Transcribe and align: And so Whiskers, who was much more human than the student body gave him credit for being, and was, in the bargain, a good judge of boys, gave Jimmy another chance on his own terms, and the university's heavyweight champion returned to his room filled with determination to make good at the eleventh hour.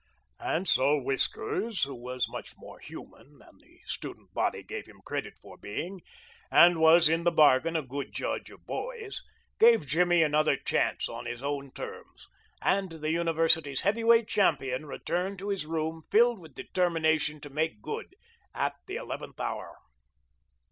And 0.39 0.67
so 0.67 0.97
Whiskers, 0.99 1.83
who 1.83 1.93
was 1.93 2.27
much 2.27 2.57
more 2.57 2.79
human 2.79 3.37
than 3.37 3.59
the 3.59 3.81
student 3.85 4.33
body 4.33 4.63
gave 4.63 4.87
him 4.87 4.99
credit 5.05 5.35
for 5.39 5.59
being, 5.59 6.01
and 6.49 6.79
was, 6.79 7.07
in 7.07 7.23
the 7.23 7.29
bargain, 7.31 7.75
a 7.75 7.83
good 7.83 8.11
judge 8.11 8.49
of 8.49 8.65
boys, 8.65 9.21
gave 9.59 9.85
Jimmy 9.85 10.23
another 10.23 10.57
chance 10.57 11.07
on 11.07 11.27
his 11.27 11.43
own 11.43 11.71
terms, 11.73 12.27
and 12.63 12.93
the 12.93 13.11
university's 13.11 13.81
heavyweight 13.81 14.27
champion 14.27 14.87
returned 14.87 15.37
to 15.37 15.49
his 15.49 15.67
room 15.67 16.01
filled 16.09 16.39
with 16.39 16.55
determination 16.55 17.39
to 17.39 17.51
make 17.51 17.79
good 17.83 18.15
at 18.55 18.73
the 18.87 18.95
eleventh 18.95 19.39
hour. 19.39 19.77